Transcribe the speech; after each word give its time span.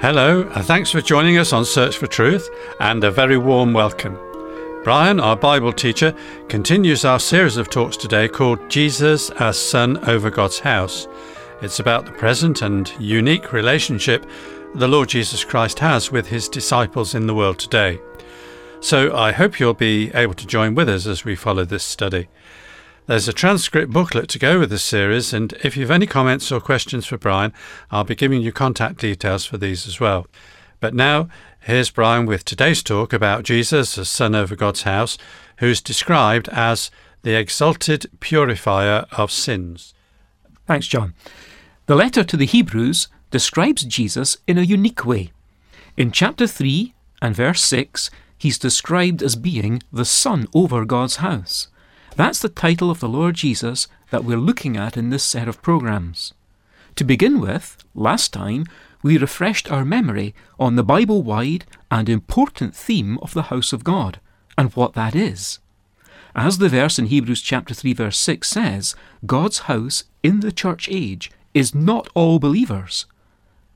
Hello, 0.00 0.48
and 0.54 0.64
thanks 0.64 0.90
for 0.90 1.02
joining 1.02 1.36
us 1.36 1.52
on 1.52 1.62
Search 1.66 1.98
for 1.98 2.06
Truth, 2.06 2.48
and 2.80 3.04
a 3.04 3.10
very 3.10 3.36
warm 3.36 3.74
welcome. 3.74 4.18
Brian, 4.82 5.20
our 5.20 5.36
Bible 5.36 5.74
teacher, 5.74 6.16
continues 6.48 7.04
our 7.04 7.20
series 7.20 7.58
of 7.58 7.68
talks 7.68 7.98
today 7.98 8.26
called 8.26 8.70
Jesus 8.70 9.28
as 9.32 9.58
Son 9.58 9.98
over 10.08 10.30
God's 10.30 10.58
House. 10.58 11.06
It's 11.60 11.80
about 11.80 12.06
the 12.06 12.12
present 12.12 12.62
and 12.62 12.90
unique 12.98 13.52
relationship 13.52 14.24
the 14.74 14.88
Lord 14.88 15.10
Jesus 15.10 15.44
Christ 15.44 15.78
has 15.80 16.10
with 16.10 16.28
his 16.28 16.48
disciples 16.48 17.14
in 17.14 17.26
the 17.26 17.34
world 17.34 17.58
today. 17.58 18.00
So 18.80 19.14
I 19.14 19.32
hope 19.32 19.60
you'll 19.60 19.74
be 19.74 20.10
able 20.14 20.32
to 20.32 20.46
join 20.46 20.74
with 20.74 20.88
us 20.88 21.06
as 21.06 21.26
we 21.26 21.36
follow 21.36 21.66
this 21.66 21.84
study. 21.84 22.28
There's 23.06 23.28
a 23.28 23.32
transcript 23.32 23.92
booklet 23.92 24.28
to 24.28 24.38
go 24.38 24.60
with 24.60 24.70
this 24.70 24.84
series, 24.84 25.32
and 25.32 25.52
if 25.64 25.76
you've 25.76 25.90
any 25.90 26.06
comments 26.06 26.52
or 26.52 26.60
questions 26.60 27.06
for 27.06 27.18
Brian, 27.18 27.52
I'll 27.90 28.04
be 28.04 28.14
giving 28.14 28.40
you 28.42 28.52
contact 28.52 28.98
details 28.98 29.44
for 29.44 29.58
these 29.58 29.88
as 29.88 29.98
well. 29.98 30.26
But 30.78 30.94
now, 30.94 31.28
here's 31.60 31.90
Brian 31.90 32.24
with 32.26 32.44
today's 32.44 32.82
talk 32.82 33.12
about 33.12 33.42
Jesus 33.42 33.96
the 33.96 34.04
Son 34.04 34.34
over 34.34 34.54
God's 34.54 34.82
house, 34.82 35.18
who's 35.56 35.80
described 35.80 36.48
as 36.50 36.90
the 37.22 37.34
exalted 37.34 38.06
purifier 38.20 39.06
of 39.12 39.32
sins. 39.32 39.92
Thanks, 40.66 40.86
John. 40.86 41.14
The 41.86 41.96
letter 41.96 42.22
to 42.22 42.36
the 42.36 42.46
Hebrews 42.46 43.08
describes 43.30 43.82
Jesus 43.82 44.36
in 44.46 44.56
a 44.56 44.62
unique 44.62 45.04
way. 45.04 45.32
In 45.96 46.12
chapter 46.12 46.46
3 46.46 46.94
and 47.20 47.34
verse 47.34 47.62
6, 47.62 48.10
he's 48.38 48.58
described 48.58 49.22
as 49.22 49.34
being 49.34 49.82
the 49.92 50.04
Son 50.04 50.46
over 50.54 50.84
God's 50.84 51.16
house. 51.16 51.68
That's 52.16 52.40
the 52.40 52.48
title 52.48 52.90
of 52.90 53.00
the 53.00 53.08
Lord 53.08 53.34
Jesus 53.34 53.88
that 54.10 54.24
we're 54.24 54.36
looking 54.36 54.76
at 54.76 54.96
in 54.96 55.10
this 55.10 55.24
set 55.24 55.48
of 55.48 55.62
programs. 55.62 56.34
To 56.96 57.04
begin 57.04 57.40
with, 57.40 57.76
last 57.94 58.32
time 58.32 58.66
we 59.02 59.16
refreshed 59.16 59.70
our 59.70 59.84
memory 59.84 60.34
on 60.58 60.76
the 60.76 60.84
Bible 60.84 61.22
wide 61.22 61.64
and 61.90 62.08
important 62.08 62.74
theme 62.74 63.18
of 63.18 63.32
the 63.32 63.44
house 63.44 63.72
of 63.72 63.84
God 63.84 64.20
and 64.58 64.74
what 64.74 64.94
that 64.94 65.14
is. 65.14 65.60
As 66.34 66.58
the 66.58 66.68
verse 66.68 66.98
in 66.98 67.06
Hebrews 67.06 67.40
chapter 67.40 67.74
3 67.74 67.92
verse 67.94 68.18
6 68.18 68.48
says, 68.48 68.94
God's 69.24 69.60
house 69.60 70.04
in 70.22 70.40
the 70.40 70.52
church 70.52 70.88
age 70.90 71.30
is 71.54 71.74
not 71.74 72.08
all 72.14 72.38
believers. 72.38 73.06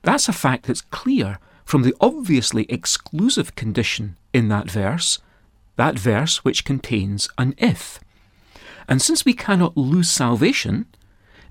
That's 0.02 0.28
a 0.28 0.32
fact 0.32 0.66
that's 0.66 0.80
clear 0.80 1.38
from 1.64 1.82
the 1.82 1.94
obviously 2.00 2.64
exclusive 2.68 3.54
condition 3.54 4.16
in 4.32 4.48
that 4.48 4.70
verse, 4.70 5.18
that 5.76 5.98
verse 5.98 6.44
which 6.44 6.64
contains 6.64 7.28
an 7.38 7.54
if. 7.58 8.00
And 8.88 9.00
since 9.00 9.24
we 9.24 9.32
cannot 9.32 9.76
lose 9.76 10.10
salvation, 10.10 10.86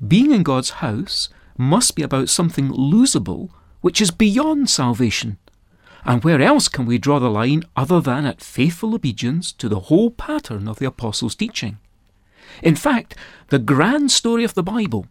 being 0.06 0.32
in 0.32 0.44
God's 0.44 0.72
house 0.82 1.30
must 1.58 1.96
be 1.96 2.04
about 2.04 2.30
something 2.30 2.70
losable 2.70 3.50
which 3.82 4.02
is 4.02 4.12
beyond 4.12 4.70
salvation. 4.70 5.38
And 6.06 6.24
where 6.24 6.42
else 6.42 6.68
can 6.68 6.86
we 6.86 6.98
draw 6.98 7.20
the 7.20 7.30
line 7.30 7.64
other 7.76 8.02
than 8.02 8.26
at 8.26 8.42
faithful 8.42 8.94
obedience 8.94 9.52
to 9.54 9.70
the 9.70 9.82
whole 9.82 10.12
pattern 10.12 10.68
of 10.68 10.80
the 10.80 10.86
Apostles' 10.86 11.36
teaching? 11.36 11.78
In 12.62 12.76
fact, 12.76 13.16
the 13.50 13.60
grand 13.60 14.12
story 14.12 14.44
of 14.44 14.54
the 14.54 14.64
Bible 14.64 15.08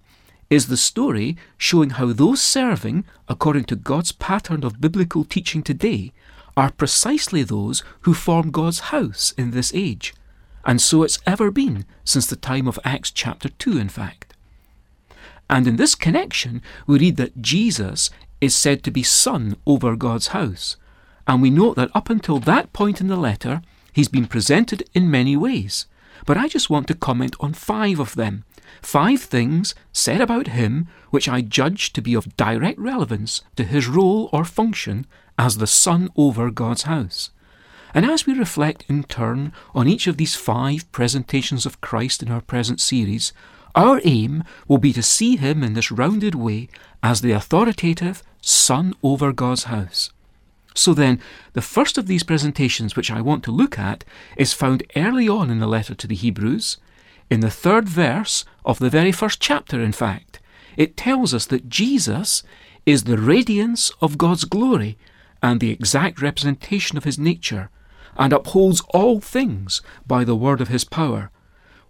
is 0.50 0.66
the 0.66 0.76
story 0.76 1.36
showing 1.56 1.90
how 1.90 2.12
those 2.12 2.42
serving 2.42 3.04
according 3.26 3.64
to 3.64 3.76
God's 3.76 4.12
pattern 4.12 4.64
of 4.64 4.80
biblical 4.80 5.24
teaching 5.24 5.62
today 5.62 6.12
are 6.56 6.70
precisely 6.70 7.42
those 7.42 7.82
who 8.02 8.12
form 8.12 8.50
God's 8.50 8.80
house 8.80 9.32
in 9.38 9.52
this 9.52 9.72
age 9.74 10.12
and 10.64 10.80
so 10.80 11.02
it's 11.02 11.18
ever 11.26 11.50
been 11.50 11.84
since 12.04 12.26
the 12.26 12.36
time 12.36 12.68
of 12.68 12.78
Acts 12.84 13.10
chapter 13.10 13.48
2, 13.48 13.78
in 13.78 13.88
fact. 13.88 14.34
And 15.50 15.66
in 15.66 15.76
this 15.76 15.94
connection, 15.94 16.62
we 16.86 16.98
read 16.98 17.16
that 17.16 17.42
Jesus 17.42 18.10
is 18.40 18.54
said 18.54 18.82
to 18.82 18.90
be 18.90 19.02
Son 19.02 19.56
over 19.66 19.96
God's 19.96 20.28
house. 20.28 20.76
And 21.26 21.42
we 21.42 21.50
note 21.50 21.76
that 21.76 21.90
up 21.94 22.10
until 22.10 22.38
that 22.40 22.72
point 22.72 23.00
in 23.00 23.08
the 23.08 23.16
letter, 23.16 23.62
he's 23.92 24.08
been 24.08 24.26
presented 24.26 24.88
in 24.94 25.10
many 25.10 25.36
ways. 25.36 25.86
But 26.26 26.36
I 26.36 26.48
just 26.48 26.70
want 26.70 26.86
to 26.88 26.94
comment 26.94 27.36
on 27.40 27.52
five 27.52 27.98
of 27.98 28.14
them. 28.14 28.44
Five 28.80 29.20
things 29.20 29.74
said 29.92 30.20
about 30.20 30.48
him 30.48 30.88
which 31.10 31.28
I 31.28 31.42
judge 31.42 31.92
to 31.92 32.02
be 32.02 32.14
of 32.14 32.36
direct 32.36 32.78
relevance 32.78 33.42
to 33.56 33.64
his 33.64 33.86
role 33.86 34.30
or 34.32 34.44
function 34.44 35.06
as 35.38 35.58
the 35.58 35.66
Son 35.66 36.08
over 36.16 36.50
God's 36.50 36.82
house. 36.82 37.30
And 37.94 38.06
as 38.06 38.26
we 38.26 38.32
reflect 38.32 38.84
in 38.88 39.04
turn 39.04 39.52
on 39.74 39.86
each 39.86 40.06
of 40.06 40.16
these 40.16 40.34
five 40.34 40.90
presentations 40.92 41.66
of 41.66 41.80
Christ 41.80 42.22
in 42.22 42.30
our 42.30 42.40
present 42.40 42.80
series, 42.80 43.32
our 43.74 44.00
aim 44.04 44.44
will 44.68 44.78
be 44.78 44.92
to 44.92 45.02
see 45.02 45.36
him 45.36 45.62
in 45.62 45.74
this 45.74 45.90
rounded 45.90 46.34
way 46.34 46.68
as 47.02 47.20
the 47.20 47.32
authoritative 47.32 48.22
Son 48.40 48.94
over 49.02 49.32
God's 49.32 49.64
house. 49.64 50.10
So 50.74 50.94
then, 50.94 51.20
the 51.52 51.62
first 51.62 51.98
of 51.98 52.06
these 52.06 52.22
presentations 52.22 52.96
which 52.96 53.10
I 53.10 53.20
want 53.20 53.44
to 53.44 53.50
look 53.50 53.78
at 53.78 54.04
is 54.36 54.54
found 54.54 54.84
early 54.96 55.28
on 55.28 55.50
in 55.50 55.58
the 55.58 55.66
letter 55.66 55.94
to 55.94 56.06
the 56.06 56.14
Hebrews, 56.14 56.78
in 57.30 57.40
the 57.40 57.50
third 57.50 57.88
verse 57.88 58.44
of 58.64 58.78
the 58.78 58.90
very 58.90 59.12
first 59.12 59.40
chapter, 59.40 59.82
in 59.82 59.92
fact. 59.92 60.40
It 60.76 60.96
tells 60.96 61.34
us 61.34 61.44
that 61.46 61.68
Jesus 61.68 62.42
is 62.86 63.04
the 63.04 63.18
radiance 63.18 63.92
of 64.00 64.18
God's 64.18 64.44
glory 64.44 64.96
and 65.42 65.60
the 65.60 65.70
exact 65.70 66.22
representation 66.22 66.96
of 66.96 67.04
his 67.04 67.18
nature 67.18 67.68
and 68.16 68.32
upholds 68.32 68.82
all 68.90 69.20
things 69.20 69.82
by 70.06 70.24
the 70.24 70.36
word 70.36 70.60
of 70.60 70.68
his 70.68 70.84
power. 70.84 71.30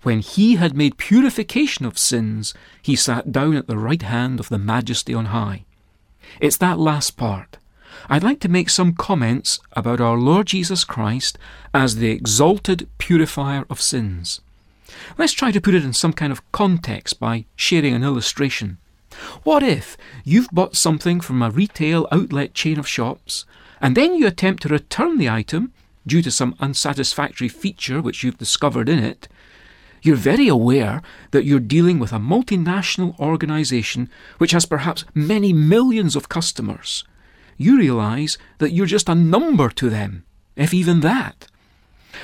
When 0.03 0.21
he 0.21 0.57
had 0.57 0.77
made 0.77 0.97
purification 0.97 1.87
of 1.87 1.99
sins, 1.99 2.55
he 2.81 2.97
sat 2.97 3.31
down 3.31 3.55
at 3.57 3.69
the 3.69 3.79
right 3.79 4.03
hand 4.03 4.41
of 4.41 4.49
the 4.49 4.59
Majesty 4.59 5.15
on 5.15 5.27
high. 5.27 5.65
It's 6.41 6.57
that 6.59 6.79
last 6.79 7.17
part. 7.17 7.59
I'd 8.09 8.25
like 8.25 8.41
to 8.41 8.49
make 8.49 8.69
some 8.69 8.95
comments 8.95 9.61
about 9.73 10.01
our 10.01 10.17
Lord 10.17 10.47
Jesus 10.47 10.85
Christ 10.85 11.39
as 11.73 11.97
the 11.97 12.11
exalted 12.11 12.89
purifier 12.99 13.65
of 13.71 13.81
sins. 13.81 14.41
Let's 15.17 15.33
try 15.33 15.53
to 15.53 15.61
put 15.61 15.75
it 15.75 15.85
in 15.85 15.93
some 15.93 16.13
kind 16.13 16.33
of 16.33 16.51
context 16.53 17.21
by 17.21 17.45
sharing 17.55 17.95
an 17.95 18.03
illustration. 18.03 18.79
What 19.43 19.63
if 19.63 19.97
you've 20.25 20.51
bought 20.51 20.75
something 20.75 21.21
from 21.21 21.43
a 21.43 21.51
retail 21.51 22.09
outlet 22.11 22.55
chain 22.55 22.79
of 22.79 22.89
shops, 22.89 23.45
and 23.81 23.97
then 23.97 24.15
you 24.15 24.27
attempt 24.27 24.63
to 24.63 24.69
return 24.69 25.19
the 25.19 25.29
item 25.29 25.73
due 26.07 26.23
to 26.23 26.31
some 26.31 26.55
unsatisfactory 26.61 27.49
feature 27.49 28.01
which 28.01 28.23
you've 28.23 28.39
discovered 28.39 28.89
in 28.89 28.99
it, 28.99 29.29
you're 30.03 30.17
very 30.17 30.49
aware 30.49 31.01
that 31.31 31.45
you're 31.45 31.61
dealing 31.61 31.99
with 31.99 32.13
a 32.13 32.17
multinational 32.17 33.19
organization 33.21 34.11
which 34.39 34.51
has 34.51 34.67
perhaps 34.67 35.05
many 35.15 35.53
millions 35.53 36.17
of 36.17 36.29
customers. 36.29 37.05
You 37.57 37.79
realize 37.79 38.37
that 38.59 38.73
you're 38.73 38.87
just 38.87 39.09
a 39.09 39.15
number 39.15 39.69
to 39.71 39.89
them, 39.89 40.25
if 40.57 40.75
even 40.75 41.01
that. 41.01 41.47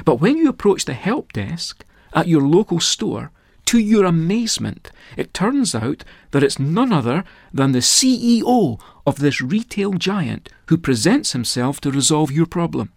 But 0.04 0.16
when 0.16 0.36
you 0.36 0.48
approach 0.48 0.84
the 0.84 0.94
help 0.94 1.32
desk 1.32 1.84
at 2.12 2.26
your 2.26 2.42
local 2.42 2.80
store, 2.80 3.30
to 3.66 3.78
your 3.78 4.06
amazement, 4.06 4.90
it 5.16 5.34
turns 5.34 5.74
out 5.74 6.02
that 6.30 6.42
it's 6.42 6.58
none 6.58 6.90
other 6.90 7.22
than 7.52 7.72
the 7.72 7.80
CEO 7.80 8.80
of 9.06 9.18
this 9.18 9.42
retail 9.42 9.92
giant 9.92 10.48
who 10.66 10.78
presents 10.78 11.32
himself 11.32 11.78
to 11.82 11.90
resolve 11.90 12.32
your 12.32 12.46
problem. 12.46 12.92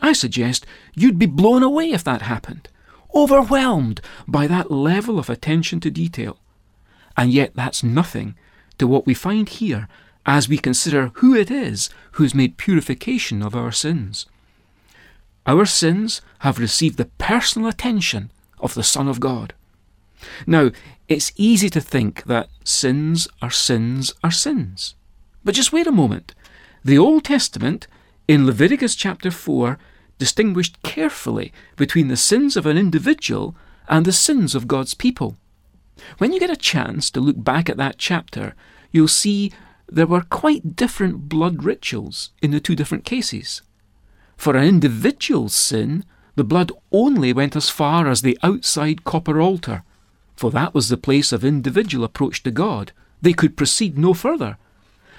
I 0.00 0.12
suggest 0.12 0.66
you'd 0.94 1.18
be 1.18 1.26
blown 1.26 1.62
away 1.62 1.90
if 1.90 2.04
that 2.04 2.22
happened, 2.22 2.68
overwhelmed 3.14 4.00
by 4.28 4.46
that 4.46 4.70
level 4.70 5.18
of 5.18 5.30
attention 5.30 5.80
to 5.80 5.90
detail. 5.90 6.38
And 7.16 7.32
yet 7.32 7.52
that's 7.54 7.82
nothing 7.82 8.34
to 8.78 8.86
what 8.86 9.06
we 9.06 9.14
find 9.14 9.48
here 9.48 9.88
as 10.26 10.48
we 10.48 10.58
consider 10.58 11.12
who 11.14 11.34
it 11.34 11.50
is 11.50 11.88
who's 12.12 12.34
made 12.34 12.58
purification 12.58 13.42
of 13.42 13.54
our 13.54 13.72
sins. 13.72 14.26
Our 15.46 15.64
sins 15.64 16.20
have 16.40 16.58
received 16.58 16.96
the 16.98 17.10
personal 17.18 17.68
attention 17.68 18.30
of 18.58 18.74
the 18.74 18.82
Son 18.82 19.06
of 19.06 19.20
God. 19.20 19.54
Now, 20.46 20.72
it's 21.08 21.32
easy 21.36 21.70
to 21.70 21.80
think 21.80 22.24
that 22.24 22.48
sins 22.64 23.28
are 23.40 23.50
sins 23.50 24.12
are 24.24 24.30
sins. 24.32 24.94
But 25.44 25.54
just 25.54 25.72
wait 25.72 25.86
a 25.86 25.92
moment. 25.92 26.34
The 26.84 26.98
Old 26.98 27.24
Testament 27.24 27.86
in 28.28 28.46
Leviticus 28.46 28.94
chapter 28.94 29.30
4 29.30 29.78
distinguished 30.18 30.82
carefully 30.82 31.52
between 31.76 32.08
the 32.08 32.16
sins 32.16 32.56
of 32.56 32.66
an 32.66 32.76
individual 32.76 33.54
and 33.88 34.04
the 34.04 34.12
sins 34.12 34.54
of 34.54 34.66
God's 34.66 34.94
people. 34.94 35.36
When 36.18 36.32
you 36.32 36.40
get 36.40 36.50
a 36.50 36.56
chance 36.56 37.10
to 37.10 37.20
look 37.20 37.42
back 37.42 37.68
at 37.68 37.76
that 37.76 37.98
chapter, 37.98 38.54
you'll 38.90 39.08
see 39.08 39.52
there 39.88 40.06
were 40.06 40.22
quite 40.22 40.74
different 40.74 41.28
blood 41.28 41.62
rituals 41.62 42.30
in 42.42 42.50
the 42.50 42.60
two 42.60 42.74
different 42.74 43.04
cases. 43.04 43.62
For 44.36 44.56
an 44.56 44.64
individual's 44.64 45.54
sin, 45.54 46.04
the 46.34 46.44
blood 46.44 46.72
only 46.92 47.32
went 47.32 47.56
as 47.56 47.70
far 47.70 48.08
as 48.08 48.22
the 48.22 48.38
outside 48.42 49.04
copper 49.04 49.40
altar, 49.40 49.84
for 50.34 50.50
that 50.50 50.74
was 50.74 50.88
the 50.88 50.96
place 50.96 51.32
of 51.32 51.44
individual 51.44 52.04
approach 52.04 52.42
to 52.42 52.50
God. 52.50 52.92
They 53.22 53.32
could 53.32 53.56
proceed 53.56 53.96
no 53.96 54.12
further. 54.12 54.58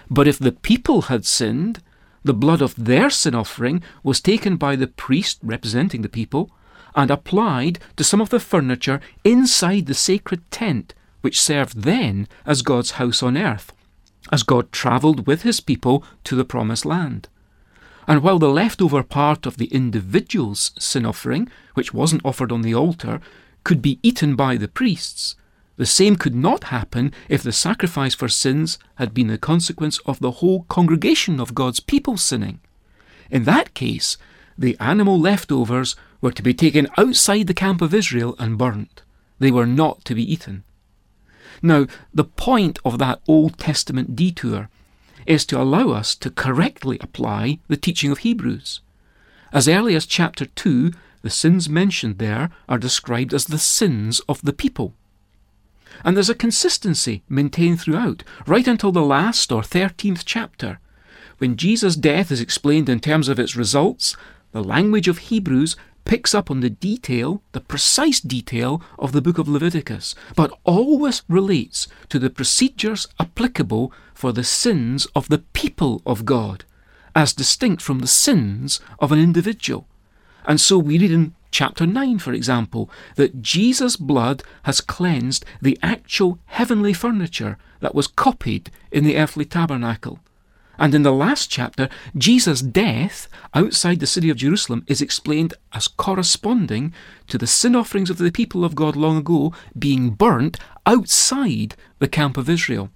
But 0.09 0.27
if 0.27 0.37
the 0.37 0.51
people 0.51 1.03
had 1.03 1.25
sinned, 1.25 1.81
the 2.27 2.33
blood 2.33 2.61
of 2.61 2.75
their 2.75 3.09
sin 3.09 3.33
offering 3.33 3.81
was 4.03 4.21
taken 4.21 4.55
by 4.57 4.75
the 4.75 4.87
priest 4.87 5.39
representing 5.41 6.03
the 6.03 6.09
people 6.09 6.51
and 6.95 7.09
applied 7.09 7.79
to 7.95 8.03
some 8.03 8.21
of 8.21 8.29
the 8.29 8.39
furniture 8.39 8.99
inside 9.23 9.85
the 9.85 9.93
sacred 9.93 10.41
tent, 10.51 10.93
which 11.21 11.41
served 11.41 11.83
then 11.83 12.27
as 12.45 12.61
God's 12.61 12.91
house 12.91 13.23
on 13.23 13.35
earth. 13.37 13.71
as 14.31 14.43
God 14.43 14.71
travelled 14.71 15.27
with 15.27 15.43
his 15.43 15.59
people 15.59 16.03
to 16.25 16.35
the 16.35 16.45
promised 16.45 16.85
land. 16.85 17.29
And 18.07 18.23
while 18.23 18.39
the 18.39 18.49
leftover 18.49 19.03
part 19.03 19.45
of 19.45 19.57
the 19.57 19.67
individual's 19.67 20.71
sin 20.79 21.05
offering, 21.05 21.49
which 21.73 21.93
wasn't 21.93 22.25
offered 22.25 22.51
on 22.51 22.61
the 22.61 22.73
altar, 22.73 23.19
could 23.63 23.81
be 23.81 23.99
eaten 24.01 24.35
by 24.35 24.55
the 24.55 24.67
priests, 24.67 25.35
the 25.77 25.85
same 25.85 26.15
could 26.15 26.35
not 26.35 26.65
happen 26.65 27.13
if 27.29 27.43
the 27.43 27.51
sacrifice 27.51 28.15
for 28.15 28.27
sins 28.27 28.77
had 28.95 29.13
been 29.13 29.27
the 29.27 29.37
consequence 29.37 29.99
of 29.99 30.19
the 30.19 30.31
whole 30.31 30.63
congregation 30.63 31.39
of 31.39 31.55
God's 31.55 31.79
people 31.79 32.17
sinning. 32.17 32.59
In 33.29 33.43
that 33.43 33.73
case, 33.73 34.17
the 34.57 34.75
animal 34.79 35.19
leftovers 35.19 35.95
were 36.19 36.31
to 36.31 36.41
be 36.41 36.53
taken 36.53 36.87
outside 36.97 37.45
the 37.45 37.53
camp 37.53 37.81
of 37.81 37.93
Israel 37.93 38.35
and 38.39 38.57
burnt. 38.57 39.03
They 39.37 39.51
were 39.51 39.67
not 39.67 40.03
to 40.05 40.15
be 40.15 40.31
eaten. 40.31 40.63
Now, 41.61 41.85
the 42.13 42.23
point 42.23 42.79
of 42.83 42.97
that 42.97 43.21
Old 43.27 43.59
Testament 43.59 44.15
detour 44.15 44.69
is 45.27 45.45
to 45.45 45.61
allow 45.61 45.89
us 45.89 46.15
to 46.15 46.31
correctly 46.31 46.97
apply 47.01 47.59
the 47.67 47.77
teaching 47.77 48.11
of 48.11 48.19
Hebrews. 48.19 48.81
As 49.53 49.67
early 49.67 49.95
as 49.95 50.05
chapter 50.05 50.45
2, 50.45 50.91
the 51.21 51.29
sins 51.29 51.69
mentioned 51.69 52.17
there 52.17 52.49
are 52.67 52.77
described 52.77 53.33
as 53.33 53.45
the 53.45 53.59
sins 53.59 54.21
of 54.27 54.41
the 54.41 54.53
people. 54.53 54.93
And 56.03 56.15
there's 56.15 56.29
a 56.29 56.35
consistency 56.35 57.23
maintained 57.27 57.81
throughout, 57.81 58.23
right 58.45 58.67
until 58.67 58.91
the 58.91 59.01
last 59.01 59.51
or 59.51 59.61
13th 59.61 60.23
chapter. 60.25 60.79
When 61.37 61.55
Jesus' 61.55 61.95
death 61.95 62.31
is 62.31 62.41
explained 62.41 62.89
in 62.89 62.99
terms 62.99 63.29
of 63.29 63.39
its 63.39 63.55
results, 63.55 64.15
the 64.51 64.63
language 64.63 65.07
of 65.07 65.17
Hebrews 65.17 65.75
picks 66.05 66.33
up 66.33 66.49
on 66.49 66.61
the 66.61 66.69
detail, 66.69 67.43
the 67.51 67.59
precise 67.59 68.21
detail 68.21 68.81
of 68.97 69.11
the 69.11 69.21
book 69.21 69.37
of 69.37 69.49
Leviticus, 69.49 70.15
but 70.35 70.57
always 70.63 71.21
relates 71.27 71.87
to 72.09 72.17
the 72.17 72.29
procedures 72.29 73.07
applicable 73.19 73.91
for 74.13 74.31
the 74.31 74.43
sins 74.43 75.05
of 75.15 75.27
the 75.27 75.39
people 75.39 76.01
of 76.05 76.25
God, 76.25 76.63
as 77.13 77.33
distinct 77.33 77.81
from 77.81 77.99
the 77.99 78.07
sins 78.07 78.79
of 78.99 79.11
an 79.11 79.19
individual. 79.19 79.85
And 80.45 80.61
so 80.61 80.77
we 80.77 80.97
read 80.97 81.11
in 81.11 81.35
chapter 81.51 81.85
9, 81.85 82.19
for 82.19 82.33
example, 82.33 82.89
that 83.15 83.41
Jesus' 83.41 83.95
blood 83.95 84.43
has 84.63 84.81
cleansed 84.81 85.45
the 85.61 85.77
actual 85.81 86.39
heavenly 86.45 86.93
furniture 86.93 87.57
that 87.79 87.95
was 87.95 88.07
copied 88.07 88.71
in 88.91 89.03
the 89.03 89.17
earthly 89.17 89.45
tabernacle. 89.45 90.19
And 90.79 90.93
in 90.93 91.01
the 91.03 91.11
last 91.11 91.49
chapter, 91.49 91.89
Jesus' 92.15 92.61
death 92.61 93.27
outside 93.53 93.99
the 93.99 94.07
city 94.07 94.29
of 94.29 94.37
Jerusalem 94.37 94.83
is 94.87 95.01
explained 95.01 95.55
as 95.73 95.87
corresponding 95.87 96.93
to 97.27 97.37
the 97.37 97.47
sin 97.47 97.75
offerings 97.75 98.09
of 98.09 98.19
the 98.19 98.31
people 98.31 98.63
of 98.63 98.75
God 98.75 98.95
long 98.95 99.17
ago 99.17 99.53
being 99.77 100.11
burnt 100.11 100.59
outside 100.85 101.75
the 101.99 102.07
camp 102.07 102.37
of 102.37 102.49
Israel. 102.49 102.91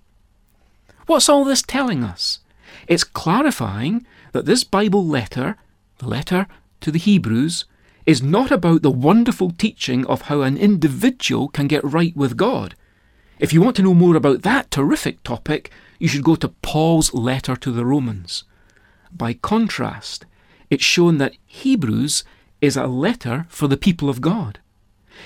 What's 1.08 1.28
all 1.28 1.44
this 1.44 1.64
telling 1.64 2.04
us? 2.04 2.40
It's 2.88 3.04
clarifying 3.04 4.06
that 4.32 4.46
this 4.46 4.64
Bible 4.64 5.06
letter, 5.06 5.58
the 5.98 6.08
letter 6.08 6.48
to 6.82 6.92
the 6.92 7.00
Hebrews, 7.00 7.66
is 8.06 8.22
not 8.22 8.52
about 8.52 8.82
the 8.82 8.92
wonderful 8.92 9.52
teaching 9.52 10.06
of 10.08 10.24
how 10.24 10.42
an 10.42 10.58
individual 10.58 11.48
can 11.48 11.68
get 11.68 11.84
right 11.84 12.16
with 12.16 12.38
God. 12.38 12.76
If 13.40 13.54
you 13.54 13.62
want 13.62 13.76
to 13.78 13.82
know 13.82 13.94
more 13.94 14.16
about 14.16 14.44
that 14.44 14.72
terrific 14.72 15.24
topic, 15.24 15.72
you 16.00 16.08
should 16.08 16.24
go 16.24 16.36
to 16.36 16.50
Paul's 16.62 17.14
letter 17.14 17.56
to 17.56 17.72
the 17.72 17.86
Romans. 17.86 18.44
By 19.12 19.34
contrast, 19.34 20.26
it's 20.70 20.84
shown 20.84 21.18
that 21.18 21.36
Hebrews 21.46 22.24
is 22.62 22.78
a 22.78 22.88
letter 22.88 23.46
for 23.50 23.68
the 23.68 23.78
people 23.78 24.10
of 24.10 24.22
God. 24.22 24.60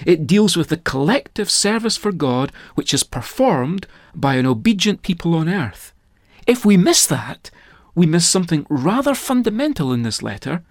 It 0.05 0.27
deals 0.27 0.57
with 0.57 0.69
the 0.69 0.77
collective 0.77 1.49
service 1.49 1.95
for 1.95 2.11
God 2.11 2.51
which 2.73 2.93
is 2.93 3.03
performed 3.03 3.87
by 4.13 4.35
an 4.35 4.45
obedient 4.45 5.01
people 5.01 5.35
on 5.35 5.47
earth. 5.47 5.93
If 6.47 6.65
we 6.65 6.77
miss 6.77 7.05
that, 7.07 7.51
we 7.93 8.05
miss 8.05 8.27
something 8.27 8.65
rather 8.69 9.15
fundamental 9.15 9.93
in 9.93 10.03
this 10.03 10.21
letter, 10.21 10.63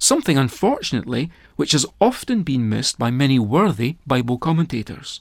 something, 0.00 0.36
unfortunately, 0.36 1.30
which 1.54 1.72
has 1.72 1.86
often 2.00 2.42
been 2.42 2.68
missed 2.68 2.98
by 2.98 3.12
many 3.12 3.38
worthy 3.38 3.96
Bible 4.06 4.38
commentators. 4.38 5.20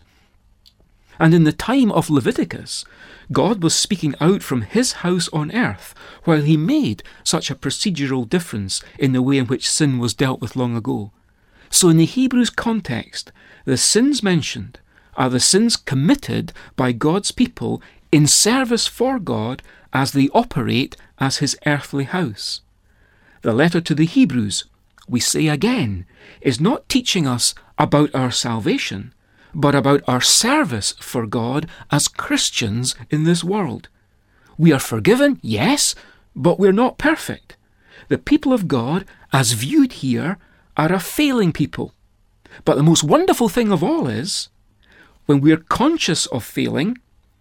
And 1.19 1.33
in 1.33 1.43
the 1.43 1.51
time 1.51 1.91
of 1.91 2.09
Leviticus, 2.09 2.85
God 3.31 3.61
was 3.61 3.75
speaking 3.75 4.15
out 4.21 4.41
from 4.41 4.61
his 4.61 4.93
house 5.03 5.27
on 5.33 5.51
earth 5.53 5.93
while 6.23 6.41
he 6.41 6.55
made 6.55 7.03
such 7.23 7.51
a 7.51 7.55
procedural 7.55 8.27
difference 8.27 8.81
in 8.97 9.11
the 9.11 9.21
way 9.21 9.37
in 9.37 9.45
which 9.47 9.69
sin 9.69 9.99
was 9.99 10.13
dealt 10.13 10.39
with 10.39 10.55
long 10.55 10.75
ago. 10.75 11.11
So, 11.69 11.89
in 11.89 11.97
the 11.97 12.05
Hebrews 12.05 12.49
context, 12.49 13.31
the 13.65 13.77
sins 13.77 14.23
mentioned 14.23 14.79
are 15.15 15.29
the 15.29 15.41
sins 15.41 15.75
committed 15.75 16.53
by 16.77 16.93
God's 16.93 17.31
people 17.31 17.81
in 18.11 18.25
service 18.25 18.87
for 18.87 19.19
God 19.19 19.61
as 19.91 20.13
they 20.13 20.29
operate 20.29 20.95
as 21.19 21.37
his 21.37 21.57
earthly 21.65 22.05
house. 22.05 22.61
The 23.41 23.53
letter 23.53 23.81
to 23.81 23.95
the 23.95 24.05
Hebrews, 24.05 24.65
we 25.07 25.19
say 25.19 25.47
again, 25.47 26.05
is 26.41 26.59
not 26.59 26.89
teaching 26.89 27.25
us 27.25 27.55
about 27.77 28.13
our 28.13 28.31
salvation 28.31 29.13
but 29.53 29.75
about 29.75 30.01
our 30.07 30.21
service 30.21 30.93
for 30.99 31.25
God 31.25 31.67
as 31.91 32.07
Christians 32.07 32.95
in 33.09 33.23
this 33.23 33.43
world. 33.43 33.89
We 34.57 34.71
are 34.71 34.79
forgiven, 34.79 35.39
yes, 35.41 35.95
but 36.35 36.59
we're 36.59 36.71
not 36.71 36.97
perfect. 36.97 37.55
The 38.09 38.17
people 38.17 38.53
of 38.53 38.67
God, 38.67 39.05
as 39.31 39.53
viewed 39.53 39.93
here, 39.93 40.37
are 40.77 40.91
a 40.91 40.99
failing 40.99 41.51
people. 41.51 41.93
But 42.65 42.75
the 42.75 42.83
most 42.83 43.03
wonderful 43.03 43.49
thing 43.49 43.71
of 43.71 43.83
all 43.83 44.07
is, 44.07 44.49
when 45.25 45.41
we're 45.41 45.57
conscious 45.57 46.25
of 46.27 46.43
failing, 46.43 46.97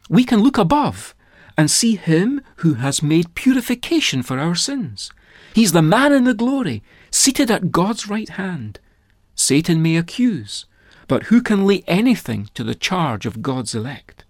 we 0.09 0.25
can 0.25 0.41
look 0.41 0.59
above 0.59 1.15
and 1.57 1.71
see 1.71 1.97
Him 1.97 2.41
who 2.57 2.75
has 2.75 3.03
made 3.03 3.35
purification 3.35 4.23
for 4.23 4.39
our 4.39 4.55
sins. 4.55 5.11
He's 5.55 5.73
the 5.73 5.83
man 5.83 6.13
in 6.13 6.25
the 6.25 6.35
glory, 6.35 6.83
seated 7.11 7.51
at 7.51 7.73
God's 7.73 8.09
right 8.09 8.29
hand. 8.29 8.81
Satan 9.35 9.83
may 9.83 9.97
accuse, 9.97 10.67
but 11.07 11.25
who 11.25 11.41
can 11.41 11.67
lay 11.67 11.83
anything 11.87 12.51
to 12.55 12.65
the 12.65 12.75
charge 12.75 13.27
of 13.27 13.43
God's 13.43 13.75
elect? 13.75 14.25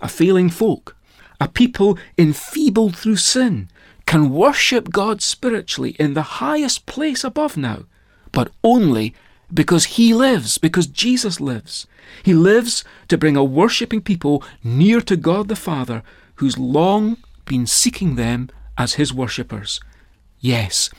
A 0.00 0.08
failing 0.08 0.50
folk, 0.50 0.96
a 1.40 1.48
people 1.48 1.98
enfeebled 2.16 2.96
through 2.96 3.16
sin, 3.16 3.68
can 4.06 4.30
worship 4.30 4.90
God 4.90 5.20
spiritually 5.20 5.90
in 5.98 6.14
the 6.14 6.40
highest 6.40 6.86
place 6.86 7.24
above 7.24 7.56
now, 7.56 7.84
but 8.32 8.50
only 8.64 9.14
because 9.52 9.84
He 9.96 10.14
lives, 10.14 10.58
because 10.58 10.86
Jesus 10.86 11.40
lives. 11.40 11.86
He 12.22 12.34
lives 12.34 12.84
to 13.08 13.18
bring 13.18 13.36
a 13.36 13.44
worshipping 13.44 14.00
people 14.00 14.42
near 14.62 15.00
to 15.02 15.16
God 15.16 15.48
the 15.48 15.56
Father, 15.56 16.02
who's 16.36 16.58
long 16.58 17.16
been 17.44 17.66
seeking 17.66 18.14
them 18.14 18.50
as 18.76 18.94
His 18.94 19.12
worshippers. 19.12 19.80
Yes, 20.40 20.90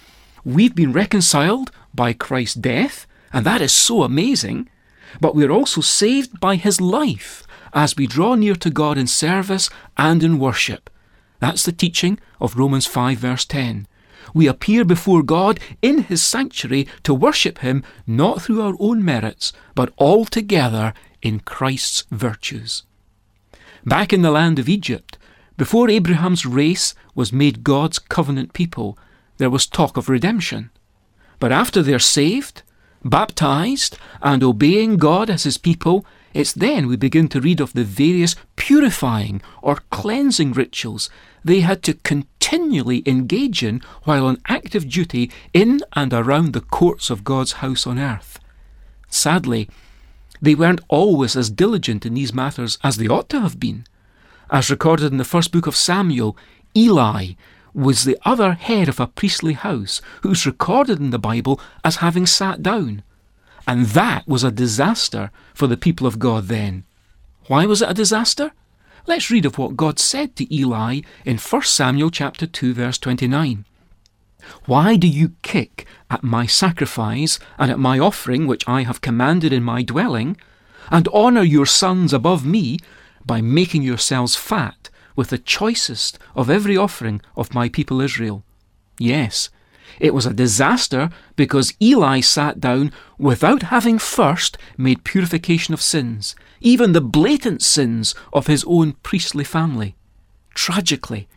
we've 0.44 0.76
been 0.76 0.94
reconciled 0.94 1.72
by 1.94 2.14
Christ's 2.14 2.56
death, 2.56 3.08
and 3.32 3.46
that 3.46 3.62
is 3.62 3.72
so 3.72 4.04
amazing 4.04 4.70
but 5.20 5.36
we 5.36 5.46
are 5.46 5.52
also 5.52 5.82
saved 5.82 6.40
by 6.40 6.56
his 6.56 6.80
life 6.80 7.46
as 7.74 7.96
we 7.96 8.08
draw 8.08 8.36
near 8.36 8.56
to 8.56 8.70
God 8.70 8.98
in 8.98 9.08
service 9.08 9.70
and 9.98 10.24
in 10.24 10.40
worship. 10.40 10.90
That's 11.40 11.64
the 11.64 11.72
teaching 11.72 12.20
of 12.42 12.58
Romans 12.58 12.86
5, 12.86 13.18
verse 13.18 13.46
10. 13.46 13.88
We 14.34 14.48
appear 14.48 14.86
before 14.86 15.24
God 15.24 15.60
in 15.82 16.04
his 16.04 16.22
sanctuary 16.22 16.88
to 17.04 17.14
worship 17.14 17.60
him 17.60 17.84
not 18.06 18.42
through 18.42 18.62
our 18.62 18.76
own 18.80 19.04
merits, 19.04 19.54
but 19.76 19.94
altogether 19.98 20.94
in 21.22 21.40
Christ's 21.40 22.04
virtues. 22.12 22.84
Back 23.86 24.14
in 24.14 24.22
the 24.22 24.32
land 24.32 24.60
of 24.60 24.70
Egypt, 24.70 25.18
before 25.58 25.90
Abraham's 25.90 26.46
race 26.46 26.94
was 27.16 27.34
made 27.34 27.64
God's 27.64 27.98
covenant 28.00 28.54
people, 28.54 28.98
there 29.40 29.50
was 29.50 29.66
talk 29.66 29.98
of 29.98 30.08
redemption. 30.08 30.70
But 31.40 31.52
after 31.52 31.82
they're 31.82 31.98
saved, 31.98 32.62
baptized, 33.04 33.98
and 34.22 34.44
obeying 34.44 34.98
God 34.98 35.30
as 35.30 35.44
His 35.44 35.58
people, 35.58 36.06
it's 36.34 36.54
then 36.54 36.88
we 36.88 36.96
begin 36.96 37.28
to 37.30 37.42
read 37.42 37.60
of 37.60 37.74
the 37.74 37.84
various 37.84 38.36
purifying 38.56 39.42
or 39.64 39.80
cleansing 39.90 40.54
rituals 40.54 41.10
they 41.44 41.62
had 41.62 41.82
to 41.84 41.94
continually 41.96 43.02
engage 43.06 43.64
in 43.64 43.82
while 44.04 44.28
on 44.28 44.42
active 44.48 44.88
duty 44.88 45.32
in 45.54 45.80
and 45.94 46.14
around 46.14 46.54
the 46.54 46.62
courts 46.62 47.10
of 47.10 47.24
God's 47.24 47.54
house 47.54 47.88
on 47.88 47.98
earth. 47.98 48.40
Sadly, 49.10 49.70
they 50.42 50.54
weren't 50.54 50.82
always 50.88 51.36
as 51.36 51.50
diligent 51.50 52.06
in 52.06 52.14
these 52.14 52.34
matters 52.34 52.78
as 52.84 52.98
they 52.98 53.08
ought 53.08 53.30
to 53.30 53.42
have 53.42 53.60
been. 53.60 53.86
As 54.52 54.70
recorded 54.70 55.12
in 55.12 55.18
the 55.18 55.24
first 55.24 55.52
book 55.52 55.66
of 55.66 55.76
Samuel, 55.76 56.38
Eli 56.76 57.34
was 57.74 58.04
the 58.04 58.18
other 58.24 58.54
head 58.54 58.90
of 58.90 59.00
a 59.00 59.08
priestly 59.08 59.54
house 59.54 60.02
who's 60.22 60.46
recorded 60.46 61.00
in 61.00 61.10
the 61.10 61.20
Bible 61.20 61.60
as 61.84 61.98
having 61.98 62.26
sat 62.26 62.64
down. 62.64 63.04
And 63.68 63.88
that 63.88 64.28
was 64.28 64.44
a 64.44 64.52
disaster 64.52 65.32
for 65.54 65.68
the 65.68 65.78
people 65.78 66.08
of 66.08 66.20
God 66.20 66.46
then. 66.46 66.86
Why 67.48 67.66
was 67.66 67.82
it 67.82 67.90
a 67.90 67.94
disaster? 67.94 68.52
Let's 69.06 69.32
read 69.32 69.46
of 69.46 69.58
what 69.58 69.78
God 69.78 70.00
said 70.00 70.36
to 70.36 70.54
Eli 70.54 71.02
in 71.26 71.38
1 71.38 71.62
Samuel 71.64 72.12
chapter 72.12 72.46
2 72.46 72.74
verse 72.74 72.98
29. 72.98 73.66
Why 74.66 74.96
do 74.96 75.08
you 75.08 75.34
kick 75.42 75.86
at 76.10 76.24
my 76.24 76.46
sacrifice 76.46 77.40
and 77.58 77.72
at 77.72 77.80
my 77.80 78.00
offering 78.00 78.48
which 78.48 78.68
I 78.68 78.84
have 78.84 79.02
commanded 79.02 79.54
in 79.54 79.64
my 79.64 79.84
dwelling, 79.84 80.38
and 80.90 81.08
honour 81.10 81.44
your 81.44 81.66
sons 81.66 82.14
above 82.14 82.46
me 82.46 82.80
by 83.26 83.42
making 83.42 83.84
yourselves 83.84 84.36
fat 84.36 84.90
with 85.16 85.30
the 85.30 85.38
choicest 85.38 86.20
of 86.36 86.50
every 86.50 86.78
offering 86.78 87.22
of 87.36 87.54
my 87.54 87.70
people 87.70 88.02
Israel. 88.02 88.44
Yes, 88.98 89.50
it 90.00 90.14
was 90.14 90.26
a 90.26 90.34
disaster 90.34 91.10
because 91.36 91.74
Eli 91.82 92.20
sat 92.20 92.60
down 92.60 92.92
without 93.18 93.64
having 93.64 93.98
first 93.98 94.58
made 94.78 95.04
purification 95.04 95.74
of 95.74 95.82
sins, 95.82 96.36
even 96.62 96.94
the 96.94 97.02
blatant 97.02 97.62
sins 97.62 98.16
of 98.32 98.48
his 98.48 98.64
own 98.68 98.94
priestly 99.04 99.44
family. 99.44 99.96
Tragically, 100.54 101.28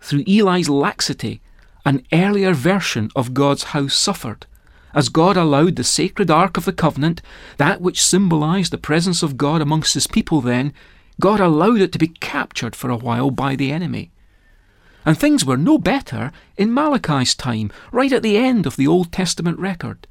through 0.00 0.24
Eli's 0.26 0.68
laxity, 0.68 1.40
an 1.84 2.04
earlier 2.12 2.52
version 2.52 3.10
of 3.16 3.34
God's 3.34 3.64
house 3.64 3.94
suffered, 3.94 4.46
as 4.94 5.08
God 5.08 5.36
allowed 5.36 5.76
the 5.76 5.84
sacred 5.84 6.30
Ark 6.30 6.56
of 6.56 6.64
the 6.64 6.72
Covenant, 6.72 7.22
that 7.56 7.80
which 7.80 8.02
symbolized 8.02 8.72
the 8.72 8.78
presence 8.78 9.22
of 9.22 9.36
God 9.36 9.60
amongst 9.60 9.94
his 9.94 10.06
people 10.06 10.40
then, 10.40 10.72
God 11.20 11.40
allowed 11.40 11.80
it 11.80 11.92
to 11.92 11.98
be 11.98 12.08
captured 12.08 12.76
for 12.76 12.90
a 12.90 12.96
while 12.96 13.30
by 13.30 13.56
the 13.56 13.72
enemy. 13.72 14.10
And 15.04 15.18
things 15.18 15.44
were 15.44 15.56
no 15.56 15.78
better 15.78 16.32
in 16.56 16.74
Malachi's 16.74 17.34
time, 17.34 17.72
right 17.92 18.12
at 18.12 18.22
the 18.22 18.36
end 18.36 18.66
of 18.66 18.76
the 18.76 18.86
Old 18.86 19.10
Testament 19.10 19.58
record. 19.58 20.06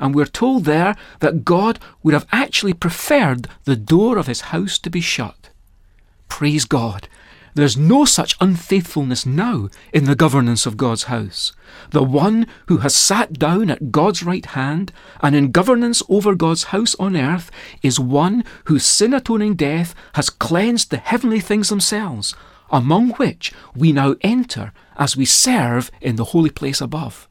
And 0.00 0.14
we're 0.14 0.26
told 0.26 0.64
there 0.64 0.96
that 1.20 1.44
God 1.44 1.78
would 2.02 2.14
have 2.14 2.26
actually 2.32 2.72
preferred 2.72 3.48
the 3.64 3.76
door 3.76 4.16
of 4.16 4.26
his 4.26 4.42
house 4.52 4.78
to 4.78 4.90
be 4.90 5.00
shut. 5.00 5.50
Praise 6.28 6.64
God 6.64 7.08
there's 7.58 7.76
no 7.76 8.04
such 8.04 8.36
unfaithfulness 8.40 9.26
now 9.26 9.68
in 9.92 10.04
the 10.04 10.14
governance 10.14 10.64
of 10.64 10.76
God's 10.76 11.04
house. 11.04 11.52
The 11.90 12.04
one 12.04 12.46
who 12.66 12.78
has 12.78 12.94
sat 12.94 13.32
down 13.32 13.68
at 13.68 13.90
God's 13.90 14.22
right 14.22 14.46
hand 14.46 14.92
and 15.20 15.34
in 15.34 15.50
governance 15.50 16.00
over 16.08 16.36
God's 16.36 16.64
house 16.64 16.94
on 17.00 17.16
earth 17.16 17.50
is 17.82 17.98
one 17.98 18.44
whose 18.66 18.84
sin 18.84 19.12
atoning 19.12 19.56
death 19.56 19.92
has 20.14 20.30
cleansed 20.30 20.90
the 20.90 20.98
heavenly 20.98 21.40
things 21.40 21.68
themselves, 21.68 22.32
among 22.70 23.10
which 23.14 23.52
we 23.74 23.90
now 23.90 24.14
enter 24.20 24.72
as 24.96 25.16
we 25.16 25.24
serve 25.24 25.90
in 26.00 26.14
the 26.14 26.26
holy 26.26 26.50
place 26.50 26.80
above. 26.80 27.28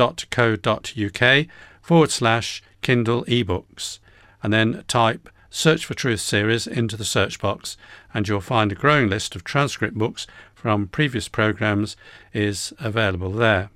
amazon.co.uk 0.00 1.46
forward 1.82 2.10
slash 2.10 2.62
Kindle 2.82 3.24
ebooks, 3.24 3.98
and 4.42 4.52
then 4.52 4.84
type 4.88 5.28
Search 5.50 5.84
for 5.84 5.94
Truth 5.94 6.20
series 6.20 6.66
into 6.66 6.96
the 6.96 7.04
search 7.04 7.40
box, 7.40 7.76
and 8.14 8.26
you'll 8.26 8.40
find 8.40 8.70
a 8.70 8.76
growing 8.76 9.10
list 9.10 9.34
of 9.34 9.44
transcript 9.44 9.96
books 9.96 10.26
from 10.54 10.88
previous 10.88 11.28
programs 11.28 11.96
is 12.32 12.72
available 12.78 13.32
there. 13.32 13.70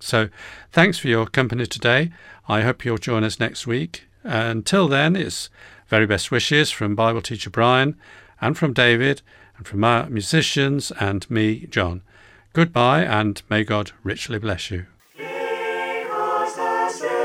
So, 0.00 0.30
thanks 0.72 0.98
for 0.98 1.08
your 1.08 1.26
company 1.26 1.66
today. 1.66 2.10
I 2.48 2.62
hope 2.62 2.84
you'll 2.84 2.98
join 2.98 3.24
us 3.24 3.38
next 3.38 3.66
week. 3.66 4.04
Until 4.24 4.88
then, 4.88 5.14
it's 5.14 5.50
very 5.86 6.06
best 6.06 6.30
wishes 6.30 6.70
from 6.70 6.96
Bible 6.96 7.22
teacher 7.22 7.50
Brian 7.50 7.96
and 8.40 8.56
from 8.56 8.72
David 8.72 9.22
and 9.56 9.66
from 9.66 9.84
our 9.84 10.08
musicians 10.08 10.90
and 10.92 11.30
me, 11.30 11.66
John. 11.66 12.02
Goodbye, 12.52 13.02
and 13.02 13.42
may 13.48 13.64
God 13.64 13.92
richly 14.02 14.38
bless 14.38 14.70
you. 14.70 14.86
Blessed. 17.00 17.21